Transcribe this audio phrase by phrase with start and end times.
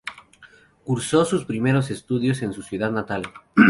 [0.83, 3.21] Cursó sus primeros estudios en su ciudad natal.